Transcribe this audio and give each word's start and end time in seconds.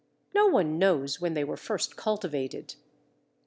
No 0.33 0.47
one 0.47 0.79
knows 0.79 1.21
when 1.21 1.35
they 1.35 1.43
were 1.43 1.55
first 1.55 1.95
cultivated. 1.95 2.73